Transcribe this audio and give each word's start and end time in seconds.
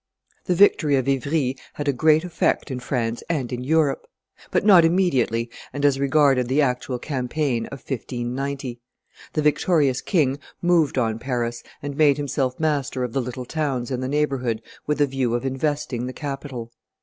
The 0.45 0.55
victory 0.55 0.95
of 0.95 1.07
Ivry 1.07 1.55
had 1.75 1.87
a 1.87 1.93
great 1.93 2.23
effect 2.23 2.71
in 2.71 2.79
France 2.79 3.21
and 3.29 3.53
in 3.53 3.63
Europe. 3.63 4.07
But 4.49 4.65
not 4.65 4.83
immediately 4.83 5.51
and 5.71 5.85
as 5.85 5.99
regarded 5.99 6.47
the 6.47 6.59
actual 6.59 6.97
campaign 6.97 7.67
of 7.67 7.83
1590. 7.87 8.79
The 9.33 9.41
victorious 9.43 10.01
king 10.01 10.39
moved 10.59 10.97
on 10.97 11.19
Paris, 11.19 11.61
and 11.83 11.95
made 11.95 12.17
himself 12.17 12.59
master 12.59 13.03
of 13.03 13.13
the 13.13 13.21
little 13.21 13.45
towns 13.45 13.91
in 13.91 13.99
the 13.99 14.07
neighborhood 14.07 14.63
with 14.87 14.99
a 15.01 15.05
view 15.05 15.35
of 15.35 15.45
investing 15.45 16.07
the 16.07 16.13
capital. 16.13 16.71